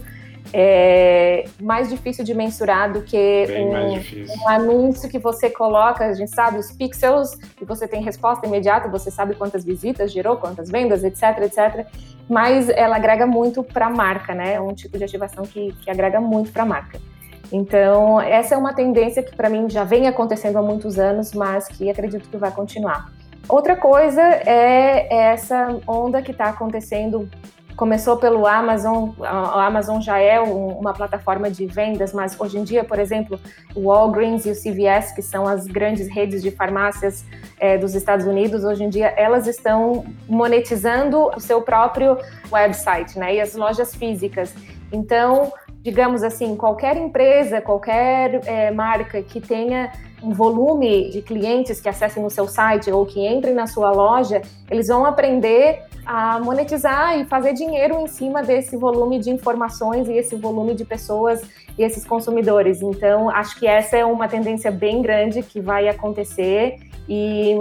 [0.52, 6.34] é mais difícil de mensurar do que um, um, anúncio que você coloca, a gente
[6.34, 11.04] sabe os pixels, e você tem resposta imediata, você sabe quantas visitas gerou, quantas vendas,
[11.04, 11.86] etc, etc.
[12.30, 14.54] Mas ela agrega muito para a marca, né?
[14.56, 17.00] É um tipo de ativação que, que agrega muito para a marca.
[17.52, 21.68] Então, essa é uma tendência que para mim já vem acontecendo há muitos anos, mas
[21.68, 23.12] que acredito que vai continuar.
[23.48, 27.30] Outra coisa é essa onda que está acontecendo
[27.76, 32.64] começou pelo Amazon, a Amazon já é um, uma plataforma de vendas, mas hoje em
[32.64, 33.40] dia, por exemplo,
[33.76, 37.26] o Walgreens e o CVS, que são as grandes redes de farmácias
[37.60, 42.18] é, dos Estados Unidos, hoje em dia elas estão monetizando o seu próprio
[42.52, 44.54] website, né, e as lojas físicas.
[44.92, 49.92] Então, digamos assim, qualquer empresa, qualquer é, marca que tenha
[50.24, 54.42] um volume de clientes que acessem o seu site ou que entrem na sua loja,
[54.72, 60.14] eles vão aprender a monetizar e fazer dinheiro em cima desse volume de informações e
[60.14, 61.42] esse volume de pessoas
[61.78, 62.82] e esses consumidores.
[62.82, 67.56] Então, acho que essa é uma tendência bem grande que vai acontecer e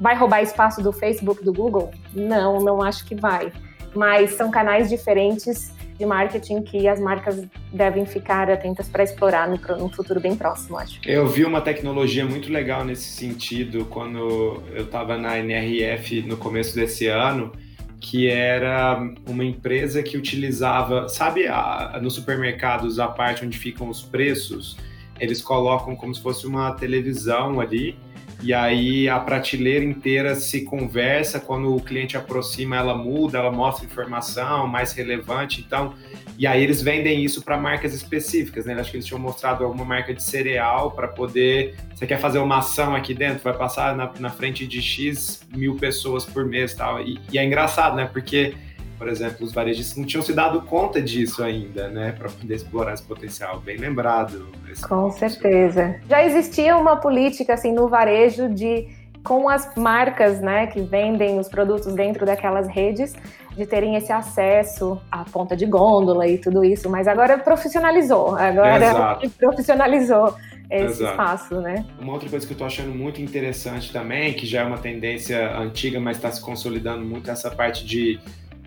[0.00, 1.90] vai roubar espaço do Facebook, do Google?
[2.12, 3.52] Não, não acho que vai.
[3.94, 9.58] Mas são canais diferentes de marketing que as marcas devem ficar atentas para explorar no,
[9.76, 10.98] no, futuro bem próximo, acho.
[11.04, 16.74] Eu vi uma tecnologia muito legal nesse sentido quando eu estava na NRF no começo
[16.74, 17.52] desse ano
[18.00, 24.00] que era uma empresa que utilizava, sabe, a, nos supermercados, a parte onde ficam os
[24.00, 24.78] preços,
[25.20, 27.98] eles colocam como se fosse uma televisão ali,
[28.42, 33.84] e aí a prateleira inteira se conversa, quando o cliente aproxima, ela muda, ela mostra
[33.84, 35.94] informação mais relevante, então
[36.40, 38.72] e aí eles vendem isso para marcas específicas, né?
[38.72, 41.76] Acho que eles tinham mostrado alguma marca de cereal para poder.
[41.94, 45.76] Você quer fazer uma ação aqui dentro, vai passar na, na frente de X mil
[45.76, 47.02] pessoas por mês tal.
[47.02, 48.08] E, e é engraçado, né?
[48.10, 48.54] Porque,
[49.00, 52.12] por exemplo, os varejistas não tinham se dado conta disso ainda, né?
[52.12, 53.58] Para poder explorar esse potencial.
[53.58, 54.48] Bem lembrado.
[54.86, 55.98] Com certeza.
[56.06, 58.88] Já existia uma política assim no varejo de
[59.24, 63.14] com as marcas né, que vendem os produtos dentro daquelas redes,
[63.56, 68.86] de terem esse acesso à ponta de gôndola e tudo isso, mas agora profissionalizou, agora
[68.86, 69.30] Exato.
[69.38, 70.34] profissionalizou
[70.70, 71.10] esse Exato.
[71.10, 71.86] espaço, né?
[71.98, 75.54] Uma outra coisa que eu estou achando muito interessante também, que já é uma tendência
[75.56, 78.20] antiga, mas está se consolidando muito, é essa parte de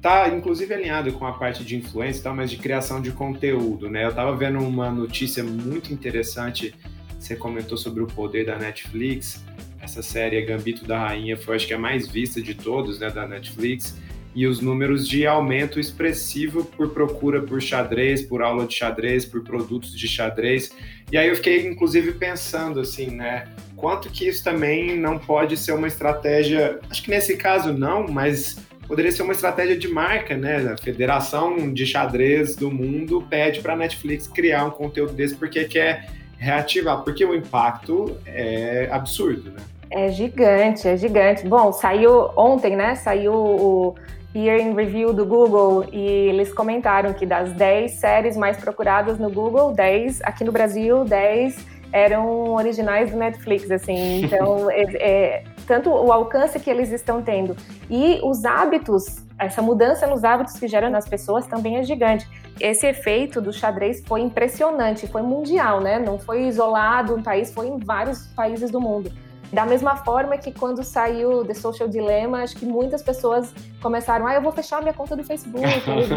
[0.04, 3.90] tá inclusive alinhado com a parte de influência e tal, mas de criação de conteúdo,
[3.90, 4.04] né?
[4.04, 6.76] Eu estava vendo uma notícia muito interessante,
[7.18, 9.42] você comentou sobre o poder da Netflix,
[9.82, 13.26] essa série Gambito da Rainha foi acho que a mais vista de todos, né, da
[13.26, 13.98] Netflix,
[14.36, 19.42] e os números de aumento expressivo por procura por xadrez, por aula de xadrez, por
[19.42, 20.72] produtos de xadrez.
[21.12, 25.72] E aí eu fiquei inclusive pensando assim, né, quanto que isso também não pode ser
[25.72, 28.58] uma estratégia, acho que nesse caso não, mas
[28.94, 30.72] poderia ser uma estratégia de marca, né?
[30.72, 35.64] A Federação de Xadrez do Mundo pede para a Netflix criar um conteúdo desse porque
[35.64, 36.06] quer
[36.38, 39.60] reativar, porque o impacto é absurdo, né?
[39.90, 41.48] É gigante, é gigante.
[41.48, 42.94] Bom, saiu ontem, né?
[42.94, 43.96] Saiu o
[44.36, 49.32] Year in Review do Google e eles comentaram que das 10 séries mais procuradas no
[49.32, 54.26] Google, 10 aqui no Brasil, 10 eram originais do Netflix, assim.
[54.26, 57.56] Então, é, é, tanto o alcance que eles estão tendo
[57.90, 62.28] e os hábitos, essa mudança nos hábitos que geram nas pessoas também é gigante.
[62.60, 66.00] Esse efeito do xadrez foi impressionante, foi mundial, né?
[66.00, 69.12] Não foi isolado um país, foi em vários países do mundo.
[69.52, 74.34] Da mesma forma que quando saiu The Social Dilemma, acho que muitas pessoas começaram, ah,
[74.34, 75.62] eu vou fechar minha conta do Facebook,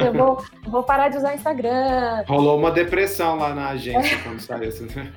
[0.07, 2.23] eu vou, vou parar de usar Instagram.
[2.29, 5.13] Rolou uma depressão lá na agência quando saiu isso, né?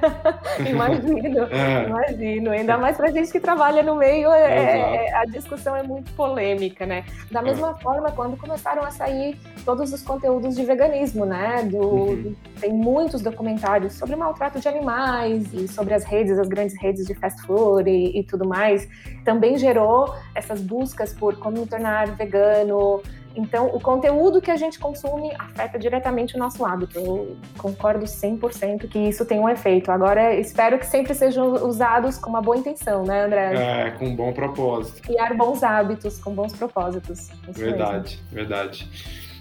[0.66, 1.86] imagino, é.
[1.86, 2.50] imagino.
[2.50, 6.10] Ainda mais pra gente que trabalha no meio, é, é, é a discussão é muito
[6.12, 7.04] polêmica, né?
[7.30, 7.42] Da é.
[7.42, 11.62] mesma forma, quando começaram a sair todos os conteúdos de veganismo, né?
[11.64, 12.34] Do, uhum.
[12.60, 17.14] Tem muitos documentários sobre maltrato de animais e sobre as redes, as grandes redes de
[17.14, 18.88] fast food e, e tudo mais,
[19.24, 23.02] também gerou essas buscas por como tornar vegano.
[23.36, 26.98] Então, o conteúdo que a gente consome afeta diretamente o nosso hábito.
[27.00, 29.90] Eu concordo 100% que isso tem um efeito.
[29.90, 33.54] Agora, espero que sempre sejam usados com uma boa intenção, né, André?
[33.54, 35.02] É, com um bom propósito.
[35.02, 37.28] Criar bons hábitos, com bons propósitos.
[37.48, 38.48] Isso verdade, mesmo.
[38.48, 38.88] verdade.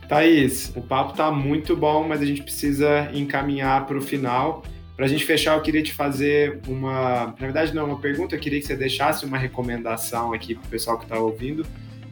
[0.10, 4.64] Thaís, o papo tá muito bom, mas a gente precisa encaminhar para o final.
[4.95, 7.28] Para a gente fechar, eu queria te fazer uma.
[7.28, 8.36] Na verdade, não, uma pergunta.
[8.36, 11.64] Eu queria que você deixasse uma recomendação aqui para o pessoal que está ouvindo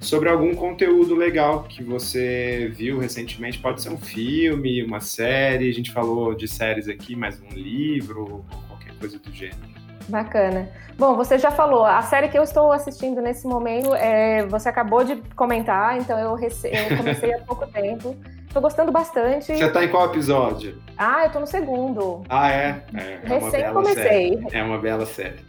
[0.01, 3.59] sobre algum conteúdo legal que você viu recentemente.
[3.59, 5.69] Pode ser um filme, uma série.
[5.69, 9.71] A gente falou de séries aqui, mas um livro, qualquer coisa do gênero.
[10.09, 10.67] Bacana.
[10.97, 15.03] Bom, você já falou, a série que eu estou assistindo nesse momento, é, você acabou
[15.03, 16.67] de comentar, então eu, rece...
[16.67, 18.15] eu comecei há pouco tempo.
[18.47, 19.55] Estou gostando bastante.
[19.55, 20.81] Você está em qual episódio?
[20.97, 22.21] Ah, eu estou no segundo.
[22.27, 22.83] Ah, é?
[22.93, 24.03] é, é Recém comecei.
[24.03, 24.47] Série.
[24.51, 25.39] É uma bela série.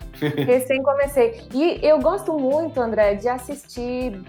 [0.46, 1.40] Recém comecei.
[1.52, 4.22] E eu gosto muito, André, de assistir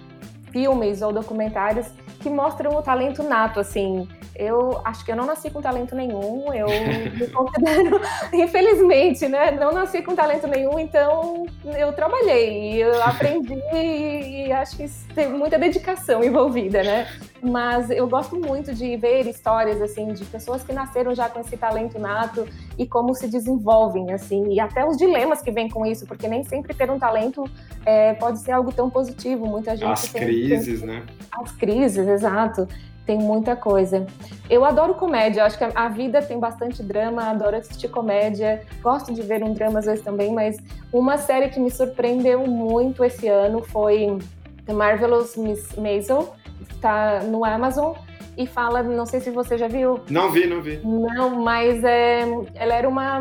[0.53, 1.87] filmes ou documentários
[2.21, 4.07] que mostram o talento nato, assim.
[4.35, 8.01] Eu acho que eu não nasci com talento nenhum, eu me considero,
[8.33, 9.51] infelizmente, né?
[9.51, 11.45] Não nasci com talento nenhum, então
[11.77, 17.07] eu trabalhei, eu aprendi e, e acho que tem muita dedicação envolvida, né?
[17.43, 21.55] Mas eu gosto muito de ver histórias, assim, de pessoas que nasceram já com esse
[21.55, 26.07] talento nato e como se desenvolvem, assim, e até os dilemas que vêm com isso,
[26.07, 27.43] porque nem sempre ter um talento
[27.85, 29.45] é, pode ser algo tão positivo.
[29.45, 31.03] Muita gente As tem, crises, tem, né?
[31.31, 32.67] As crises, exato
[33.05, 34.05] tem muita coisa.
[34.49, 39.21] Eu adoro comédia, acho que a vida tem bastante drama, adoro assistir comédia, gosto de
[39.21, 40.57] ver um drama às vezes também, mas
[40.91, 44.17] uma série que me surpreendeu muito esse ano foi
[44.65, 46.33] The Marvelous Miss Maisel,
[46.69, 47.93] está no Amazon
[48.37, 49.99] e fala, não sei se você já viu.
[50.09, 50.79] Não vi, não vi.
[50.83, 52.21] Não, mas é,
[52.55, 53.19] ela era uma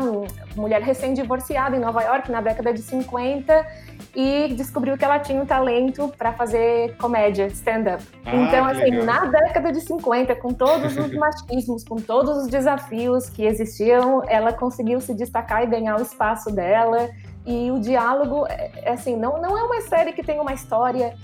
[0.55, 3.65] mulher recém-divorciada em Nova York na década de 50
[4.15, 8.03] e descobriu que ela tinha um talento para fazer comédia, stand-up.
[8.25, 9.05] Ah, então, assim, legal.
[9.05, 14.53] na década de 50, com todos os machismos, com todos os desafios que existiam, ela
[14.53, 17.09] conseguiu se destacar e ganhar o espaço dela.
[17.45, 21.15] E o diálogo, é, é assim, não, não é uma série que tem uma história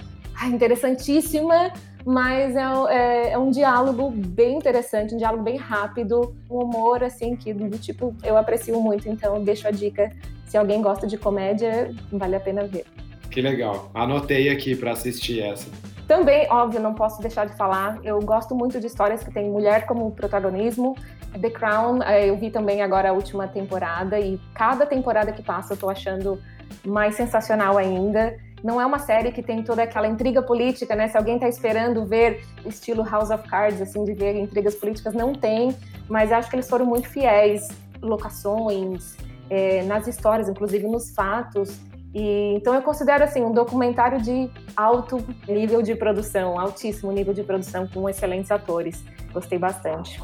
[0.47, 1.71] interessantíssima,
[2.05, 7.35] mas é, é, é, um diálogo bem interessante, um diálogo bem rápido, um humor assim
[7.35, 10.11] que do tipo eu aprecio muito, então deixo a dica
[10.45, 12.85] se alguém gosta de comédia, vale a pena ver.
[13.29, 13.91] Que legal.
[13.93, 15.69] Anotei aqui para assistir essa.
[16.07, 17.99] Também, óbvio, não posso deixar de falar.
[18.03, 20.95] Eu gosto muito de histórias que têm mulher como protagonismo.
[21.39, 25.73] The Crown, eh, eu vi também agora a última temporada e cada temporada que passa
[25.73, 26.41] eu tô achando
[26.83, 28.35] mais sensacional ainda.
[28.63, 31.07] Não é uma série que tem toda aquela intriga política, né?
[31.07, 35.33] Se alguém está esperando ver estilo House of Cards, assim, de ver intrigas políticas, não
[35.33, 35.75] tem.
[36.09, 37.67] Mas acho que eles foram muito fiéis,
[38.01, 39.15] locações,
[39.49, 41.79] é, nas histórias, inclusive nos fatos.
[42.13, 47.43] E, então eu considero assim um documentário de alto nível de produção, altíssimo nível de
[47.43, 49.03] produção, com excelentes atores.
[49.31, 50.19] Gostei bastante.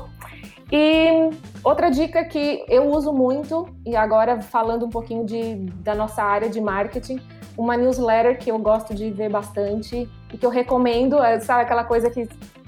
[0.72, 1.30] E
[1.63, 6.49] outra dica que eu uso muito, e agora falando um pouquinho de, da nossa área
[6.49, 7.20] de marketing,
[7.57, 11.84] uma newsletter que eu gosto de ver bastante e que eu recomendo, é, sabe aquela
[11.84, 12.28] coisa que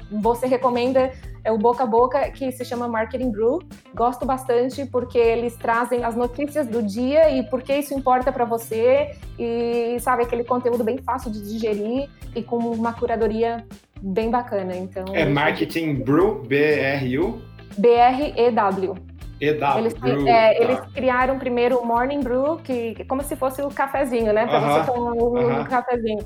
[0.10, 1.12] você recomenda
[1.44, 3.60] é o boca a boca que se chama Marketing Brew.
[3.96, 8.44] Gosto bastante porque eles trazem as notícias do dia e por que isso importa para
[8.46, 13.66] você e sabe aquele conteúdo bem fácil de digerir e com uma curadoria
[14.02, 14.76] bem bacana.
[14.76, 17.42] Então é Marketing Brew B R U
[17.78, 18.96] B R E W.
[19.40, 20.64] EW, eles, brew, é, tá.
[20.64, 24.48] eles criaram primeiro o Morning Brew, que é como se fosse o cafezinho, né?
[24.48, 25.62] Para uh -huh, você tomar um, uh -huh.
[25.62, 26.20] um cafezinho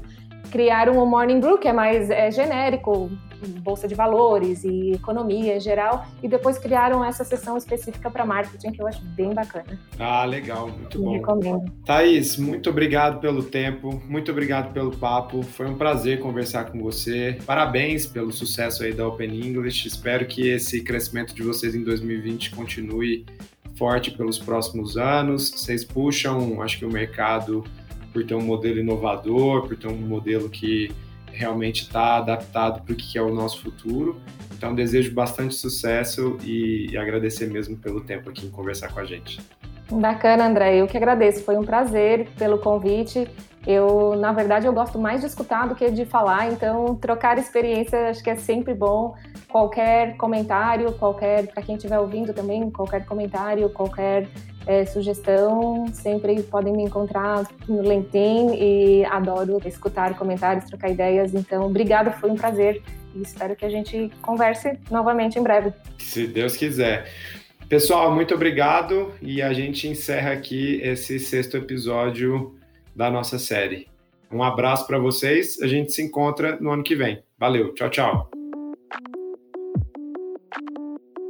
[0.50, 3.10] criaram o Morning Brew, que é mais é, genérico,
[3.48, 8.72] bolsa de valores e economia em geral, e depois criaram essa sessão específica para marketing
[8.72, 9.80] que eu acho bem bacana.
[10.00, 11.14] Ah, legal, muito Me bom.
[11.14, 11.72] Recomendo.
[11.86, 17.38] Thaís, muito obrigado pelo tempo, muito obrigado pelo papo, foi um prazer conversar com você.
[17.46, 19.88] Parabéns pelo sucesso aí da Open English.
[19.88, 23.26] Espero que esse crescimento de vocês em 2020 continue
[23.76, 25.50] forte pelos próximos anos.
[25.50, 27.64] Vocês puxam, acho que o mercado
[28.14, 30.92] por ter um modelo inovador, por ter um modelo que
[31.42, 34.22] realmente está adaptado para o que é o nosso futuro.
[34.56, 39.06] Então, desejo bastante sucesso e, e agradecer mesmo pelo tempo aqui em conversar com a
[39.06, 39.40] gente.
[39.92, 40.78] Bacana, André.
[40.78, 41.44] Eu que agradeço.
[41.44, 43.28] Foi um prazer pelo convite.
[43.66, 48.10] Eu, na verdade, eu gosto mais de escutar do que de falar, então trocar experiência
[48.10, 49.16] acho que é sempre bom.
[49.50, 54.28] Qualquer comentário, qualquer, para quem estiver ouvindo também, qualquer comentário, qualquer
[54.66, 61.34] é, sugestão, sempre podem me encontrar no LinkedIn e adoro escutar comentários, trocar ideias.
[61.34, 62.82] Então, obrigada, foi um prazer
[63.16, 65.74] e espero que a gente converse novamente em breve.
[65.98, 67.08] Se Deus quiser.
[67.68, 72.56] Pessoal, muito obrigado e a gente encerra aqui esse sexto episódio
[72.94, 73.88] da nossa série.
[74.32, 77.24] Um abraço para vocês, a gente se encontra no ano que vem.
[77.38, 78.41] Valeu, tchau, tchau.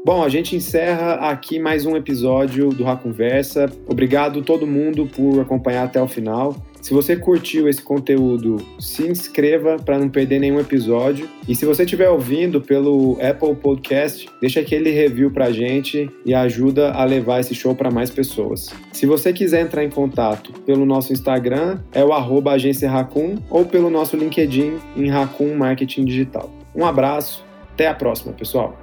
[0.04, 3.72] Bom, a gente encerra aqui mais um episódio do Ra Conversa.
[3.88, 6.56] Obrigado todo mundo por acompanhar até o final.
[6.82, 11.30] Se você curtiu esse conteúdo, se inscreva para não perder nenhum episódio.
[11.48, 16.34] E se você estiver ouvindo pelo Apple Podcast, deixa aquele review para a gente e
[16.34, 18.70] ajuda a levar esse show para mais pessoas.
[18.92, 23.66] Se você quiser entrar em contato pelo nosso Instagram, é o arroba agência Racun, ou
[23.66, 26.50] pelo nosso LinkedIn em Racun Marketing Digital.
[26.76, 28.81] Um abraço, até a próxima, pessoal!